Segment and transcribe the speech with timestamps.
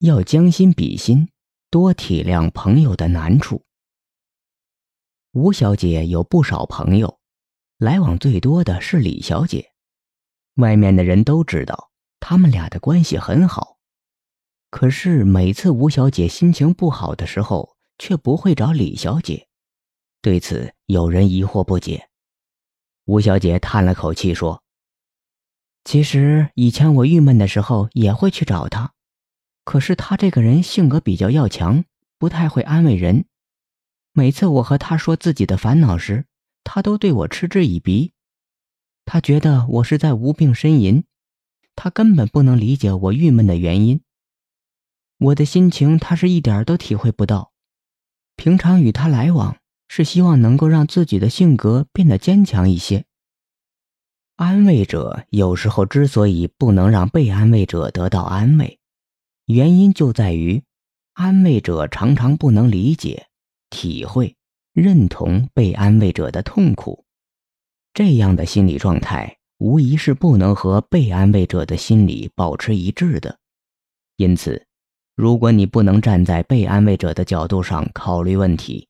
[0.00, 1.28] 要将心比心，
[1.70, 3.66] 多体谅朋友的难处。
[5.32, 7.20] 吴小姐有不少朋友，
[7.76, 9.72] 来往最多的是李小姐。
[10.54, 13.76] 外面的人都知道，他们俩的关系很好。
[14.70, 19.48] 可是每次吴小姐心情不好的时候，却不会找李小姐。
[20.22, 22.08] 对此，有人疑惑不解。
[23.04, 24.62] 吴小姐叹了口气说
[25.84, 28.94] ：“其实以前我郁闷的时候，也会去找他。”
[29.64, 31.84] 可是他这个人性格比较要强，
[32.18, 33.26] 不太会安慰人。
[34.12, 36.24] 每次我和他说自己的烦恼时，
[36.64, 38.12] 他都对我嗤之以鼻。
[39.04, 41.04] 他觉得我是在无病呻吟，
[41.76, 44.02] 他根本不能理解我郁闷的原因。
[45.18, 47.52] 我的心情他是一点都体会不到。
[48.36, 53.04] 平常与他来往，是希望能够让自己的性格变得坚强一些。
[54.36, 58.79] 安慰者有时候之所以不能让被安慰者得到安慰。
[59.52, 60.62] 原因就在于，
[61.14, 63.26] 安慰者常常不能理解、
[63.68, 64.36] 体会、
[64.72, 67.04] 认同被安慰者的痛苦，
[67.92, 73.40] 这样的心理状态无疑是不能和被安慰者的心理保持一致的。
[74.14, 74.64] 因此，
[75.16, 78.86] 如果你不能站在被安慰者的角度上考虑问题，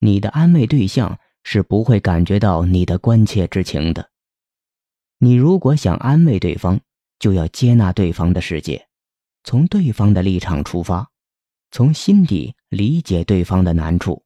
[0.00, 4.10] 你的安慰对象是不会感觉到你的关切之情的。
[5.18, 6.80] 你如果想安慰对方，
[7.20, 8.88] 就要接纳对方的世界。
[9.44, 11.10] 从对方的立场出发，
[11.70, 14.24] 从心底理解对方的难处，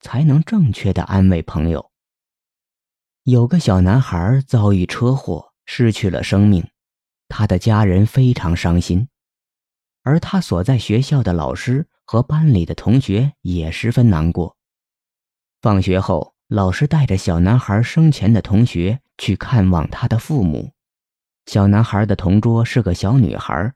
[0.00, 1.90] 才能正确的安慰朋友。
[3.24, 6.68] 有个小男孩遭遇车祸，失去了生命，
[7.28, 9.08] 他的家人非常伤心，
[10.02, 14.56] 而他所在学校的老师和班里的同学也十分难过。
[15.60, 20.72] 放学后，老师带着小男孩生前的同学去看望他的父母。
[21.46, 23.72] 小男孩的同桌是个小女孩。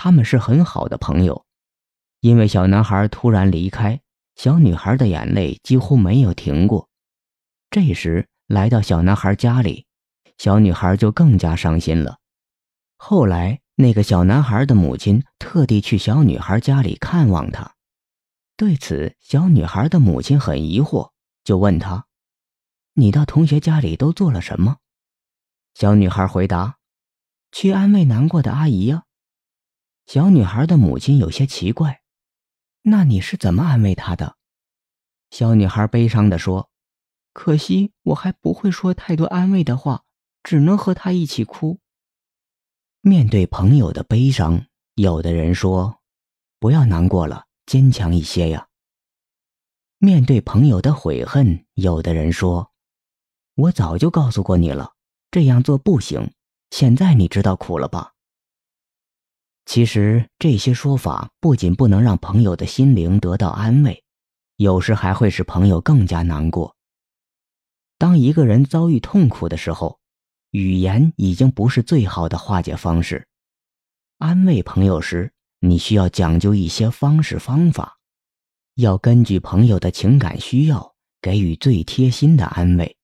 [0.00, 1.44] 他们是很好的朋友，
[2.20, 4.00] 因为小男孩突然离开，
[4.36, 6.88] 小女孩的眼泪几乎没有停过。
[7.68, 9.86] 这时来到小男孩家里，
[10.36, 12.18] 小女孩就更加伤心了。
[12.96, 17.74] 后来，那个小男孩的母亲特地去小女孩家里看望他，
[18.56, 21.10] 对此，小女孩的母亲很疑惑，
[21.42, 22.06] 就问他
[22.94, 24.76] ：“你到同学家里都做了什么？”
[25.74, 26.76] 小女孩回答
[27.50, 29.02] ：“去安慰难过的阿姨呀。”
[30.08, 32.00] 小女孩的母亲有些奇怪
[32.80, 34.38] ：“那你是怎么安慰她的？”
[35.28, 36.70] 小女孩悲伤地说
[37.34, 40.04] ：“可惜我还不会说太多安慰的话，
[40.42, 41.78] 只能和她一起哭。”
[43.02, 44.64] 面对朋友的悲伤，
[44.94, 46.00] 有的人说
[46.58, 48.68] ：“不要难过了，坚强一些呀。”
[50.00, 52.72] 面对朋友的悔恨，有的人说
[53.56, 54.94] ：“我早就告诉过你了，
[55.30, 56.32] 这样做不行。
[56.70, 58.14] 现在你知道苦了吧？”
[59.68, 64.02] 其实这些说法不仅不能让朋友的心灵得到安慰，
[64.56, 66.74] 有时还会使朋友更加难过。
[67.98, 69.98] 当一个人遭遇痛苦的时候，
[70.52, 73.28] 语言已经不是最好的化解方式。
[74.16, 77.98] 安慰朋友时，你需要讲究一些方式方法，
[78.76, 82.96] 要根据朋友的情感需要给予最贴心的安慰，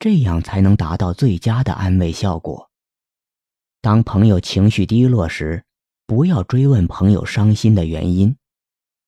[0.00, 2.68] 这样才能达到最佳的安慰效果。
[3.80, 5.64] 当朋友情绪低落时，
[6.14, 8.36] 不要追问朋友伤心的原因，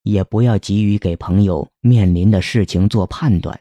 [0.05, 3.61] 也不要急于给朋友面临的事情做判断，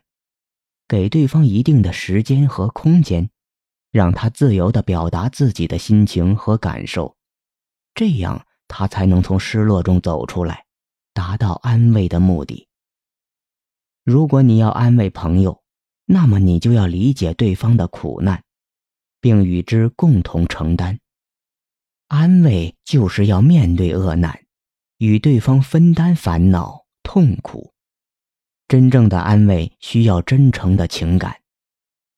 [0.88, 3.30] 给对方一定的时间和空间，
[3.92, 7.18] 让他自由地表达自己的心情和感受，
[7.94, 10.64] 这样他才能从失落中走出来，
[11.14, 12.70] 达到安慰的目的。
[14.06, 15.62] 如果你要安慰朋友，
[16.06, 18.42] 那么你就要理解对方的苦难，
[19.20, 20.98] 并与之共同承担。
[22.16, 24.40] 安慰就是要面对恶难，
[25.00, 27.74] 与对方分担烦恼痛苦。
[28.68, 31.36] 真正的安慰需要真诚的情感，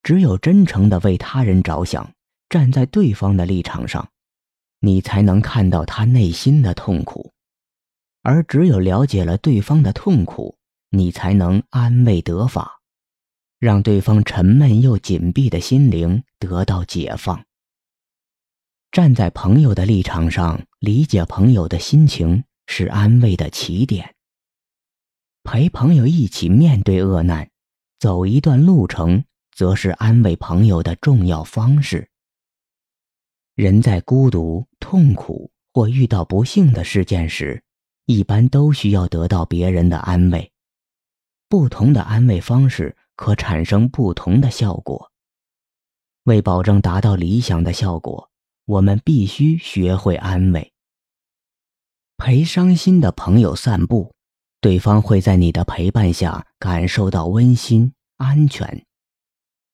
[0.03, 2.11] 只有真诚的为他人着想，
[2.49, 4.09] 站在对方的立场上，
[4.81, 7.31] 你才能看到他内心的痛苦。
[8.21, 10.57] 而只有了解了对方的痛苦，
[10.89, 12.81] 你才能安慰得法，
[13.59, 17.45] 让对方沉闷又紧闭的心灵得到解放。
[18.95, 24.15] 站在朋友的立场上，理解朋友的心情是安慰的起点。
[25.43, 27.49] 陪朋友一起面对恶难，
[27.99, 32.09] 走一段路程，则是安慰朋友的重要方式。
[33.55, 37.61] 人在孤独、痛苦或遇到不幸的事件时，
[38.05, 40.49] 一般都需要得到别人的安慰。
[41.49, 45.11] 不同的安慰方式可产生不同的效果。
[46.23, 48.31] 为保证达到理想的效果。
[48.65, 50.71] 我们必须学会安慰。
[52.17, 54.11] 陪伤心的朋友散步，
[54.59, 58.85] 对方会在你的陪伴下感受到温馨、安全。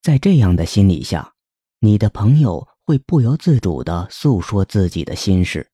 [0.02, 1.32] 在这样的心理下，
[1.80, 5.70] 你的朋友会不由自主地诉说自己的心事。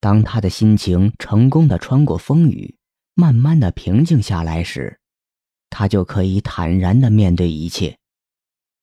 [0.00, 2.76] 当他的心情成功地穿过风雨，
[3.14, 4.98] 慢慢地平静下来时，
[5.70, 7.96] 他就可以坦然地面对一切，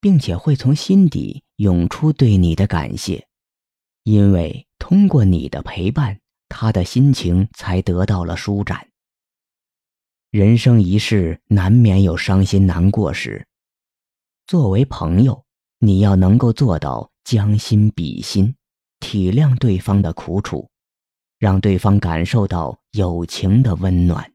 [0.00, 3.27] 并且会从心底涌出对你的感谢，
[4.02, 8.88] 因为通过你的陪伴，他的心情才得到了舒展。
[10.30, 13.46] 人生一世，难免有伤心难过时，
[14.46, 15.44] 作为朋友。
[15.80, 18.52] 你要能够做到将心比心，
[18.98, 20.68] 体谅对方的苦楚，
[21.38, 24.32] 让对方感受到友情的温暖。